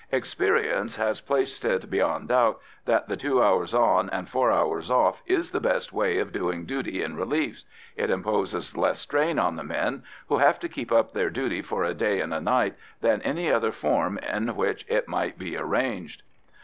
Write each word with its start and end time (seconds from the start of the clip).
Experience 0.11 0.95
has 0.95 1.21
placed 1.21 1.63
it 1.63 1.87
beyond 1.91 2.29
doubt 2.29 2.59
that 2.85 3.07
the 3.07 3.15
"two 3.15 3.39
hours 3.39 3.71
on 3.75 4.09
and 4.09 4.27
four 4.27 4.51
hours 4.51 4.89
off" 4.89 5.21
is 5.27 5.51
the 5.51 5.59
best 5.59 5.93
way 5.93 6.17
of 6.17 6.31
doing 6.31 6.65
duty 6.65 7.03
in 7.03 7.15
reliefs; 7.15 7.65
it 7.95 8.09
imposes 8.09 8.75
less 8.75 8.97
strain 8.97 9.37
on 9.37 9.57
the 9.57 9.63
men, 9.63 10.01
who 10.27 10.37
have 10.39 10.59
to 10.59 10.67
keep 10.67 10.91
up 10.91 11.13
their 11.13 11.29
duty 11.29 11.61
for 11.61 11.83
a 11.83 11.93
day 11.93 12.19
and 12.19 12.33
a 12.33 12.41
night, 12.41 12.73
than 13.01 13.21
any 13.21 13.51
other 13.51 13.71
form 13.71 14.17
in 14.27 14.55
which 14.55 14.87
it 14.89 15.05
could 15.05 15.37
be 15.37 15.55
arranged. 15.55 16.23